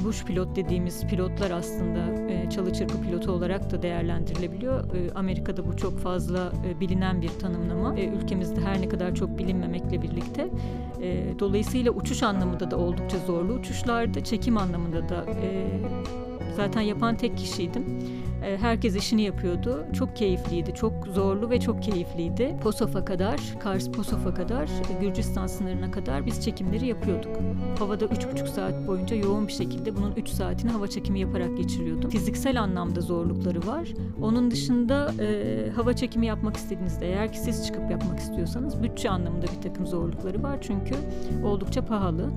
bush 0.06 0.26
pilot 0.26 0.56
dediğimiz 0.56 1.08
pilotlar 1.08 1.52
aslında 1.52 2.32
e, 2.32 2.50
çalı 2.50 2.74
çırpı 2.74 3.02
pilotu 3.02 3.32
olarak 3.32 3.72
da 3.72 3.82
değerlendirilebiliyor. 3.82 4.96
E, 4.96 5.12
Amerika'da 5.16 5.68
bu 5.68 5.78
çok 5.78 6.00
fazla 6.00 6.52
e, 6.68 6.80
bilinen 6.80 7.22
bir 7.22 7.30
tanımlama. 7.30 8.00
E, 8.00 8.08
ülkemizde 8.08 8.62
her 8.62 8.82
ne 8.82 8.90
kadar 8.90 9.16
çok 9.16 9.38
bilinmemekle 9.38 10.02
birlikte. 10.02 10.50
E, 11.02 11.40
dolayısıyla 11.40 11.92
uçuş 11.92 12.24
anlamında 12.24 12.72
da 12.72 12.78
oldukça 12.78 13.18
zorlu 13.18 13.54
uçuşlardı. 13.54 14.24
Çekim 14.24 14.58
anlamında 14.58 15.10
da 15.10 15.26
e, 15.42 15.68
zaten 16.56 16.82
yapan 16.82 17.16
tek 17.16 17.38
kişiydim. 17.38 18.00
Ee, 18.44 18.58
herkes 18.58 18.96
işini 18.96 19.22
yapıyordu. 19.22 19.86
Çok 19.94 20.16
keyifliydi, 20.16 20.74
çok 20.74 21.08
zorlu 21.08 21.50
ve 21.50 21.60
çok 21.60 21.84
keyifliydi. 21.84 22.56
Posof'a 22.64 23.06
kadar, 23.06 23.40
Kars 23.60 23.90
Posof'a 23.90 24.34
kadar, 24.34 24.64
e, 24.64 25.02
Gürcistan 25.02 25.48
sınırına 25.48 25.92
kadar 25.92 26.26
biz 26.26 26.46
çekimleri 26.46 26.88
yapıyorduk. 26.88 27.38
Havada 27.80 28.06
3,5 28.06 28.48
saat 28.48 28.88
boyunca 28.88 29.16
yoğun 29.16 29.48
bir 29.48 29.54
şekilde 29.54 29.96
bunun 29.96 30.16
3 30.16 30.30
saatini 30.30 30.72
hava 30.72 30.88
çekimi 30.88 31.20
yaparak 31.20 31.58
geçiriyordum. 31.58 32.10
Fiziksel 32.10 32.62
anlamda 32.62 33.02
zorlukları 33.02 33.68
var. 33.68 33.88
Onun 34.22 34.52
dışında 34.52 35.14
e, 35.20 35.70
hava 35.76 35.96
çekimi 35.96 36.26
yapmak 36.26 36.58
istediğinizde 36.58 37.08
eğer 37.08 37.34
ki 37.34 37.40
siz 37.40 37.68
çıkıp 37.68 37.92
yapmak 37.92 38.20
istiyorsanız 38.20 38.84
bütçe 38.84 39.10
anlamında 39.10 39.46
bir 39.58 39.62
takım 39.62 39.88
zorlukları 39.88 40.44
var. 40.44 40.58
Çünkü 40.62 40.96
oldukça 41.44 41.86
pahalı 41.86 42.30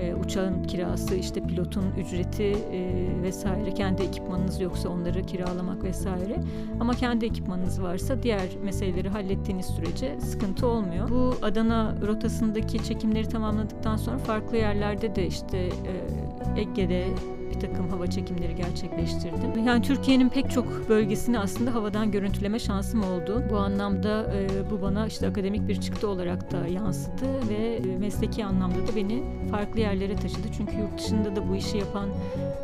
e, 0.00 0.14
uçağın 0.14 0.62
kirası, 0.62 1.14
işte 1.14 1.46
pilotun 1.46 1.84
ücreti 1.98 2.44
e, 2.72 3.08
vesaire, 3.22 3.74
kendi 3.74 4.02
ekipmanınız 4.02 4.60
yoksa 4.60 4.88
onları 4.88 5.22
kiralamak 5.52 5.84
vesaire. 5.84 6.40
Ama 6.80 6.94
kendi 6.94 7.26
ekipmanınız 7.26 7.82
varsa 7.82 8.22
diğer 8.22 8.48
meseleleri 8.64 9.08
hallettiğiniz 9.08 9.66
sürece 9.66 10.20
sıkıntı 10.20 10.66
olmuyor. 10.66 11.08
Bu 11.08 11.34
Adana 11.42 11.94
rotasındaki 12.06 12.84
çekimleri 12.84 13.28
tamamladıktan 13.28 13.96
sonra 13.96 14.18
farklı 14.18 14.56
yerlerde 14.56 15.16
de 15.16 15.26
işte 15.26 15.58
e, 15.58 16.60
Ege'de 16.60 17.06
bir 17.54 17.60
takım 17.60 17.88
hava 17.88 18.06
çekimleri 18.06 18.54
gerçekleştirdim. 18.54 19.66
Yani 19.66 19.82
Türkiye'nin 19.82 20.28
pek 20.28 20.50
çok 20.50 20.88
bölgesini 20.88 21.38
aslında 21.38 21.74
havadan 21.74 22.10
görüntüleme 22.10 22.58
şansım 22.58 23.04
oldu. 23.04 23.42
Bu 23.50 23.56
anlamda 23.56 24.32
e, 24.34 24.70
bu 24.70 24.82
bana 24.82 25.06
işte 25.06 25.28
akademik 25.28 25.68
bir 25.68 25.80
çıktı 25.80 26.08
olarak 26.08 26.52
da 26.52 26.66
yansıdı 26.66 27.48
ve 27.48 27.76
e, 27.76 27.98
mesleki 27.98 28.44
anlamda 28.44 28.86
da 28.86 28.96
beni 28.96 29.22
farklı 29.50 29.80
yerlere 29.80 30.16
taşıdı. 30.16 30.48
Çünkü 30.56 30.76
yurt 30.76 30.98
dışında 30.98 31.36
da 31.36 31.48
bu 31.48 31.56
işi 31.56 31.78
yapan 31.78 32.08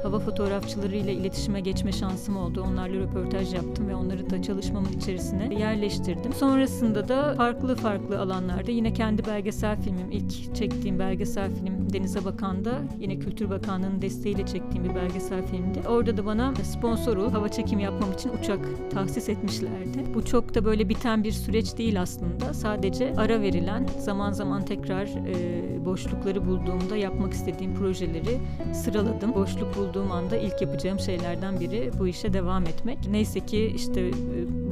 hava 0.02 0.18
fotoğrafçılarıyla 0.18 1.12
iletişime 1.12 1.60
geçme 1.60 1.92
şansım 1.92 2.36
oldu. 2.36 2.64
Onlarla 2.68 3.00
röportaj 3.00 3.54
yaptım 3.54 3.88
ve 3.88 3.94
onları 3.94 4.30
da 4.30 4.42
çalışmamın 4.42 4.92
içerisine 4.92 5.54
yerleştirdim. 5.54 6.32
Sonrasında 6.32 7.08
da 7.08 7.34
farklı 7.34 7.76
farklı 7.76 8.20
alanlarda 8.20 8.70
yine 8.70 8.92
kendi 8.92 9.26
belgesel 9.26 9.82
filmim, 9.82 10.10
ilk 10.10 10.54
çektiğim 10.54 10.98
belgesel 10.98 11.54
film 11.54 11.92
Denize 11.92 12.24
Bakan'da 12.24 12.78
yine 12.98 13.18
Kültür 13.18 13.50
Bakanlığı'nın 13.50 14.02
desteğiyle 14.02 14.46
çektiğim 14.46 14.77
bir 14.84 14.94
belgesel 14.94 15.46
filmdi. 15.46 15.88
Orada 15.88 16.16
da 16.16 16.26
bana 16.26 16.54
sponsor 16.54 17.16
olup 17.16 17.34
hava 17.34 17.48
çekimi 17.48 17.82
yapmam 17.82 18.12
için 18.12 18.30
uçak 18.42 18.90
tahsis 18.90 19.28
etmişlerdi. 19.28 20.14
Bu 20.14 20.24
çok 20.24 20.54
da 20.54 20.64
böyle 20.64 20.88
biten 20.88 21.24
bir 21.24 21.32
süreç 21.32 21.78
değil 21.78 22.00
aslında. 22.02 22.54
Sadece 22.54 23.14
ara 23.16 23.40
verilen, 23.40 23.86
zaman 23.98 24.32
zaman 24.32 24.64
tekrar 24.64 25.06
e, 25.06 25.84
boşlukları 25.84 26.46
bulduğumda 26.46 26.96
yapmak 26.96 27.32
istediğim 27.32 27.74
projeleri 27.74 28.38
sıraladım. 28.72 29.34
Boşluk 29.34 29.76
bulduğum 29.76 30.12
anda 30.12 30.36
ilk 30.36 30.62
yapacağım 30.62 30.98
şeylerden 30.98 31.60
biri 31.60 31.90
bu 31.98 32.08
işe 32.08 32.32
devam 32.32 32.62
etmek. 32.62 32.98
Neyse 33.10 33.40
ki 33.40 33.72
işte 33.76 34.00
e, 34.00 34.12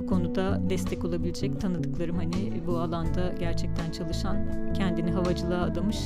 bu 0.06 0.10
konuda 0.10 0.60
destek 0.70 1.04
olabilecek 1.04 1.60
tanıdıklarım 1.60 2.16
hani 2.16 2.66
bu 2.66 2.78
alanda 2.78 3.32
gerçekten 3.38 3.90
çalışan, 3.90 4.36
kendini 4.74 5.10
havacılığa 5.10 5.62
adamış 5.62 5.98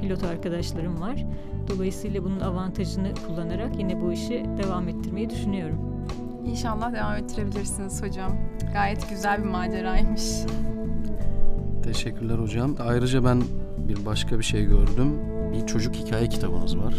pilot 0.00 0.24
arkadaşlarım 0.24 1.00
var. 1.00 1.26
Dolayısıyla 1.68 2.24
bunun 2.24 2.40
avantajını 2.40 3.08
kullanarak 3.26 3.78
yine 3.78 4.00
bu 4.00 4.12
işi 4.12 4.44
devam 4.62 4.88
ettirmeyi 4.88 5.30
düşünüyorum. 5.30 5.78
İnşallah 6.46 6.92
devam 6.92 7.16
ettirebilirsiniz 7.16 8.02
hocam. 8.02 8.32
Gayet 8.72 9.10
güzel 9.10 9.38
bir 9.38 9.48
maceraymış. 9.48 10.22
Teşekkürler 11.82 12.38
hocam. 12.38 12.76
Ayrıca 12.80 13.24
ben 13.24 13.42
bir 13.78 14.06
başka 14.06 14.38
bir 14.38 14.44
şey 14.44 14.64
gördüm. 14.64 15.20
Bir 15.52 15.66
çocuk 15.66 15.94
hikaye 15.94 16.28
kitabınız 16.28 16.78
var. 16.78 16.94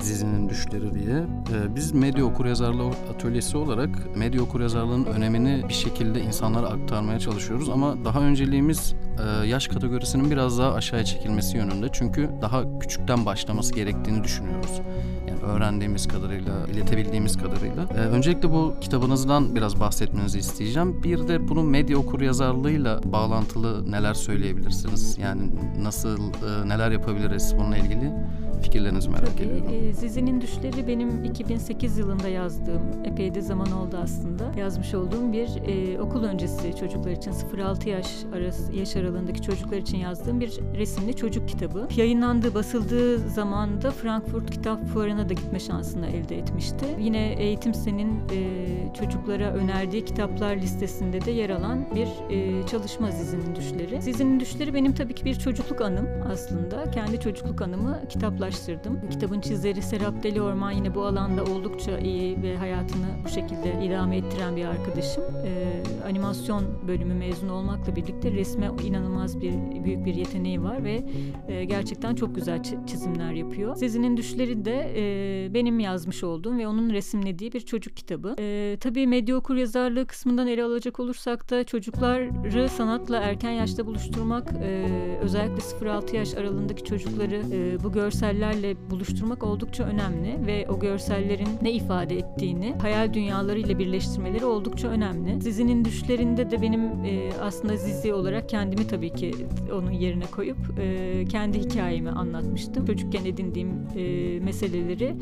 Dizinin 0.00 0.48
Düşleri 0.48 0.94
diye. 0.94 1.16
Ee, 1.16 1.74
biz 1.76 1.92
medya 1.92 2.24
okuryazarlığı 2.24 2.90
atölyesi 3.14 3.56
olarak 3.56 4.16
medya 4.16 4.42
okuryazarlığının 4.42 5.04
önemini 5.04 5.68
bir 5.68 5.74
şekilde 5.74 6.20
insanlara 6.20 6.66
aktarmaya 6.66 7.18
çalışıyoruz 7.18 7.68
ama 7.68 8.04
daha 8.04 8.20
önceliğimiz 8.20 8.94
e, 9.42 9.46
yaş 9.46 9.68
kategorisinin 9.68 10.30
biraz 10.30 10.58
daha 10.58 10.74
aşağıya 10.74 11.04
çekilmesi 11.04 11.56
yönünde. 11.56 11.88
Çünkü 11.92 12.30
daha 12.42 12.78
küçükten 12.78 13.26
başlaması 13.26 13.74
gerektiğini 13.74 14.24
düşünüyoruz. 14.24 14.80
Yani 15.28 15.40
öğrendiğimiz 15.40 16.08
kadarıyla, 16.08 16.52
iletebildiğimiz 16.72 17.38
kadarıyla. 17.38 17.86
Ee, 17.94 17.98
öncelikle 17.98 18.50
bu 18.50 18.74
kitabınızdan 18.80 19.54
biraz 19.54 19.80
bahsetmenizi 19.80 20.38
isteyeceğim. 20.38 21.02
Bir 21.02 21.28
de 21.28 21.48
bunun 21.48 21.66
medya 21.66 21.98
okuryazarlığıyla 21.98 23.00
bağlantılı 23.04 23.92
neler 23.92 24.14
söyleyebilirsiniz? 24.14 25.18
Yani 25.18 25.42
nasıl, 25.82 26.18
e, 26.18 26.68
neler 26.68 26.90
yapabiliriz 26.90 27.54
bununla 27.58 27.76
ilgili? 27.76 28.12
Fikirlerinizi 28.58 29.08
merak 29.08 29.26
Tabii, 29.26 29.42
ediyorum. 29.42 29.88
E, 29.88 29.92
Zizi'nin 29.92 30.40
Düşleri 30.40 30.86
benim 30.86 31.24
2008 31.24 31.98
yılında 31.98 32.28
yazdığım, 32.28 32.82
epey 33.04 33.34
de 33.34 33.40
zaman 33.40 33.72
oldu 33.72 33.98
aslında, 34.02 34.52
yazmış 34.58 34.94
olduğum 34.94 35.32
bir 35.32 35.48
e, 35.66 36.00
okul 36.00 36.24
öncesi 36.24 36.76
çocuklar 36.76 37.10
için 37.10 37.32
0-6 37.32 37.88
yaş 37.88 38.06
arası 38.34 38.72
yaş 38.72 38.96
aralığındaki 38.96 39.42
çocuklar 39.42 39.76
için 39.76 39.98
yazdığım 39.98 40.40
bir 40.40 40.60
resimli 40.76 41.16
çocuk 41.16 41.48
kitabı. 41.48 41.88
Yayınlandığı, 41.96 42.54
basıldığı 42.54 43.18
zamanda 43.18 43.90
Frankfurt 43.90 44.50
Kitap 44.50 44.86
Fuarı'na 44.86 45.28
da 45.28 45.32
gitme 45.32 45.60
şansını 45.60 46.06
elde 46.06 46.38
etmişti. 46.38 46.86
Yine 46.98 47.32
Eğitim 47.32 47.74
Sen'in 47.74 48.20
e, 48.32 48.94
çocuklara 48.98 49.52
önerdiği 49.52 50.04
kitaplar 50.04 50.56
listesinde 50.56 51.24
de 51.24 51.30
yer 51.30 51.50
alan 51.50 51.86
bir 51.94 52.34
e, 52.34 52.66
çalışma 52.66 53.10
Zizi'nin 53.10 53.56
Düşleri. 53.56 54.02
Zizi'nin 54.02 54.40
Düşleri 54.40 54.74
benim 54.74 54.92
tabii 54.94 55.14
ki 55.14 55.24
bir 55.24 55.34
çocukluk 55.34 55.80
anım 55.80 56.08
aslında. 56.32 56.90
Kendi 56.90 57.20
çocukluk 57.20 57.62
anımı 57.62 58.00
kitaplar 58.08 58.47
ulaştırdım. 58.48 59.10
Kitabın 59.10 59.40
çizeri 59.40 59.82
Serap 59.82 60.22
Deli 60.22 60.42
Orman 60.42 60.70
yine 60.70 60.94
bu 60.94 61.02
alanda 61.02 61.44
oldukça 61.44 61.98
iyi 61.98 62.42
ve 62.42 62.56
hayatını 62.56 63.06
bu 63.24 63.28
şekilde 63.28 63.84
idame 63.84 64.16
ettiren 64.16 64.56
bir 64.56 64.64
arkadaşım. 64.64 65.24
Ee, 65.44 65.82
animasyon 66.06 66.64
bölümü 66.88 67.14
mezun 67.14 67.48
olmakla 67.48 67.96
birlikte 67.96 68.32
resme 68.32 68.70
inanılmaz 68.84 69.40
bir 69.40 69.52
büyük 69.84 70.04
bir 70.04 70.14
yeteneği 70.14 70.62
var 70.62 70.84
ve 70.84 71.04
e, 71.48 71.64
gerçekten 71.64 72.14
çok 72.14 72.34
güzel 72.34 72.62
çizimler 72.86 73.32
yapıyor. 73.32 73.76
Sezin'in 73.76 74.16
Düşleri 74.16 74.64
de 74.64 74.92
e, 74.96 75.54
benim 75.54 75.80
yazmış 75.80 76.24
olduğum 76.24 76.58
ve 76.58 76.68
onun 76.68 76.90
resimlediği 76.90 77.52
bir 77.52 77.60
çocuk 77.60 77.96
kitabı. 77.96 78.34
E, 78.38 78.76
tabii 78.80 79.06
medya 79.06 79.36
okur 79.36 79.56
yazarlığı 79.56 80.06
kısmından 80.06 80.46
ele 80.46 80.64
alacak 80.64 81.00
olursak 81.00 81.50
da 81.50 81.64
çocukları 81.64 82.68
sanatla 82.68 83.16
erken 83.16 83.50
yaşta 83.50 83.86
buluşturmak, 83.86 84.52
e, 84.62 84.86
özellikle 85.22 85.62
0-6 85.62 86.16
yaş 86.16 86.34
aralığındaki 86.34 86.84
çocukları 86.84 87.42
e, 87.52 87.84
bu 87.84 87.92
görsel 87.92 88.37
görsellerle 88.38 88.90
buluşturmak 88.90 89.42
oldukça 89.42 89.84
önemli 89.84 90.46
ve 90.46 90.66
o 90.68 90.80
görsellerin 90.80 91.48
ne 91.62 91.72
ifade 91.72 92.16
ettiğini 92.16 92.74
hayal 92.80 93.14
dünyalarıyla 93.14 93.78
birleştirmeleri 93.78 94.44
oldukça 94.44 94.88
önemli. 94.88 95.42
Zizi'nin 95.42 95.84
düşlerinde 95.84 96.50
de 96.50 96.62
benim 96.62 97.04
e, 97.04 97.30
aslında 97.42 97.76
Zizi 97.76 98.14
olarak 98.14 98.48
kendimi 98.48 98.86
tabii 98.86 99.10
ki 99.10 99.34
onun 99.72 99.90
yerine 99.90 100.24
koyup 100.24 100.58
e, 100.78 101.24
kendi 101.24 101.58
hikayemi 101.58 102.10
anlatmıştım. 102.10 102.86
Çocukken 102.86 103.24
edindiğim 103.24 103.70
e, 103.96 104.40
meseleleri, 104.40 105.16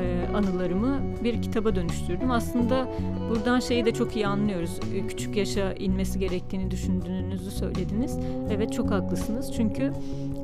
e, 0.00 0.34
anılarımı 0.34 1.00
bir 1.24 1.42
kitaba 1.42 1.76
dönüştürdüm. 1.76 2.30
Aslında 2.30 2.88
buradan 3.30 3.60
şeyi 3.60 3.84
de 3.84 3.92
çok 3.92 4.16
iyi 4.16 4.26
anlıyoruz. 4.26 4.80
E, 4.94 5.06
küçük 5.06 5.36
yaşa 5.36 5.72
inmesi 5.72 6.18
gerektiğini 6.18 6.70
düşündüğünüzü 6.70 7.50
söylediniz. 7.50 8.18
Evet 8.50 8.72
çok 8.72 8.90
haklısınız. 8.90 9.52
Çünkü 9.56 9.92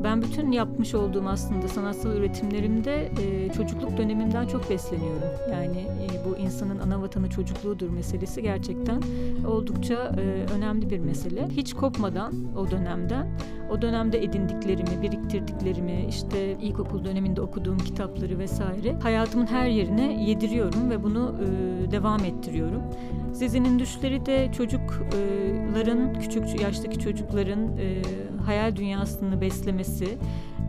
ben 0.05 0.23
bütün 0.23 0.53
yapmış 0.53 0.95
olduğum 0.95 1.29
aslında 1.29 1.69
sanatsal 1.69 2.17
üretimlerimde 2.17 3.11
e, 3.23 3.53
çocukluk 3.53 3.97
dönemimden 3.97 4.47
çok 4.47 4.71
besleniyorum. 4.71 5.29
Yani 5.53 5.79
e, 5.79 6.25
bu 6.25 6.37
insanın 6.37 6.79
ana 6.79 7.03
vatanı 7.03 7.31
çocukluğudur 7.31 7.91
meselesi 7.91 8.43
gerçekten 8.43 9.03
oldukça 9.47 9.95
e, 9.95 10.53
önemli 10.53 10.91
bir 10.91 10.99
mesele. 10.99 11.49
Hiç 11.49 11.75
kopmadan 11.75 12.33
o 12.57 12.71
dönemden, 12.71 13.29
o 13.71 13.83
dönemde 13.83 14.25
edindiklerimi, 14.25 15.03
biriktirdiklerimi, 15.03 16.07
işte 16.09 16.53
ilkokul 16.53 17.05
döneminde 17.05 17.41
okuduğum 17.41 17.79
kitapları 17.79 18.39
vesaire 18.39 18.95
hayatımın 19.03 19.47
her 19.47 19.67
yerine 19.67 20.23
yediriyorum 20.23 20.91
ve 20.91 21.03
bunu 21.03 21.35
e, 21.43 21.91
devam 21.91 22.25
ettiriyorum. 22.25 22.83
Zizinin 23.33 23.79
düşleri 23.79 24.27
de 24.27 24.53
çocukların, 24.53 26.21
küçük 26.21 26.61
yaştaki 26.61 26.99
çocukların 26.99 27.79
e, 27.79 28.03
hayal 28.47 28.77
dünyasını 28.77 29.41
beslemesi 29.41 30.19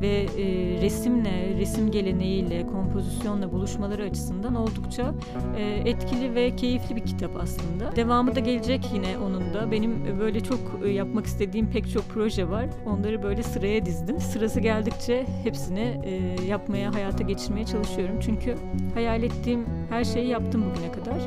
ve 0.02 0.26
e, 0.38 0.46
resimle, 0.82 1.56
resim 1.58 1.92
geleneğiyle, 1.92 2.68
kompozisyonla 2.68 3.52
buluşmaları 3.52 4.04
açısından 4.04 4.56
oldukça 4.56 5.14
e, 5.58 5.82
etkili 5.86 6.36
ve 6.36 6.56
keyifli 6.56 6.96
bir 6.96 7.06
kitap 7.06 7.32
aslında. 7.42 7.96
Devamı 7.96 8.36
da 8.36 8.40
gelecek 8.40 8.90
yine 8.94 9.18
onun 9.18 9.54
da. 9.54 9.72
Benim 9.72 10.20
böyle 10.20 10.40
çok 10.40 10.60
e, 10.86 10.90
yapmak 10.90 11.26
istediğim 11.26 11.70
pek 11.70 11.92
çok 11.92 12.10
proje 12.10 12.50
var. 12.50 12.66
Onları 12.86 13.24
böyle 13.24 13.44
sıraya 13.44 13.86
dizdim. 13.86 14.20
Sırası 14.20 14.60
geldikçe 14.60 15.26
hepsini 15.44 16.02
e, 16.06 16.46
yapmaya, 16.46 16.94
hayata 16.94 17.24
geçirmeye 17.24 17.66
çalışıyorum. 17.66 18.16
Çünkü 18.22 18.56
hayal 18.94 19.24
ettiğim 19.24 19.66
her 19.90 20.04
şeyi 20.04 20.28
yaptım 20.28 20.64
bugüne 20.72 20.92
kadar. 20.92 21.20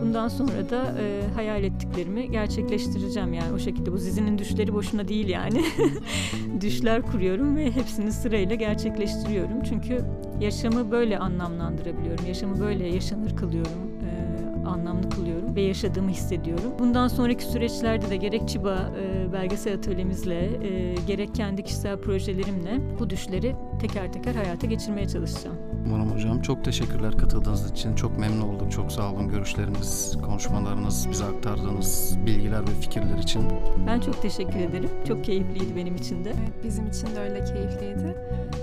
Bundan 0.00 0.28
sonra 0.28 0.70
da 0.70 0.94
e, 1.00 1.22
hayal 1.34 1.64
ettiklerimi 1.64 2.30
gerçekleştireceğim 2.30 3.34
yani 3.34 3.52
o 3.54 3.58
şekilde. 3.58 3.92
Bu 3.92 3.96
dizinin 3.96 4.38
düşleri 4.38 4.74
boşuna 4.74 5.08
değil 5.08 5.28
yani. 5.28 5.64
Düşler 6.60 7.02
kuruyorum 7.02 7.56
ve 7.56 7.70
hepsini 7.70 8.12
sırayla 8.14 8.54
gerçekleştiriyorum. 8.56 9.62
Çünkü 9.62 10.00
yaşamı 10.40 10.90
böyle 10.90 11.18
anlamlandırabiliyorum. 11.18 12.26
Yaşamı 12.26 12.60
böyle 12.60 12.86
yaşanır 12.86 13.36
kılıyorum. 13.36 13.94
e, 14.10 14.44
anlamlı 14.68 15.10
kılıyorum 15.10 15.56
ve 15.56 15.60
yaşadığımı 15.60 16.10
hissediyorum. 16.10 16.72
Bundan 16.78 17.08
sonraki 17.08 17.44
süreçlerde 17.44 18.10
de 18.10 18.16
gerek 18.16 18.48
Çiba 18.48 18.92
e, 19.00 19.32
belgesel 19.32 19.74
atölyemizle 19.74 20.66
e, 20.68 20.94
gerek 21.06 21.34
kendi 21.34 21.62
kişisel 21.62 21.96
projelerimle 22.00 22.80
bu 22.98 23.10
düşleri 23.10 23.56
teker 23.80 24.12
teker 24.12 24.34
hayata 24.34 24.66
geçirmeye 24.66 25.08
çalışacağım. 25.08 25.56
Umarım 25.86 26.10
hocam 26.10 26.40
çok 26.40 26.64
teşekkürler 26.64 27.18
katıldığınız 27.18 27.70
için. 27.70 27.94
Çok 27.94 28.18
memnun 28.18 28.48
olduk. 28.48 28.72
Çok 28.72 28.92
sağ 28.92 29.12
olun 29.12 29.28
görüşleriniz, 29.28 30.18
konuşmalarınız, 30.26 31.10
bize 31.10 31.24
aktardığınız 31.24 32.18
bilgiler 32.26 32.60
ve 32.62 32.80
fikirler 32.80 33.18
için. 33.18 33.42
Ben 33.86 34.00
çok 34.00 34.22
teşekkür 34.22 34.60
ederim. 34.60 34.90
Çok 35.08 35.24
keyifliydi 35.24 35.76
benim 35.76 35.96
için 35.96 36.24
de. 36.24 36.30
Evet, 36.30 36.64
bizim 36.64 36.86
için 36.86 37.06
de 37.06 37.20
öyle 37.20 37.44
keyifliydi. 37.44 38.16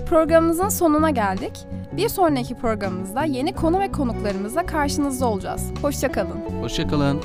Programımızın 0.08 0.68
sonuna 0.68 1.10
geldik. 1.10 1.52
Bir 1.96 2.08
sonraki 2.08 2.54
programımızda 2.54 3.24
yeni 3.24 3.52
konu 3.54 3.80
ve 3.80 3.92
konuklarımızla 3.92 4.66
karşınızda 4.66 5.26
olacağız. 5.26 5.70
Hoşçakalın. 5.82 6.40
Hoşçakalın. 6.60 7.20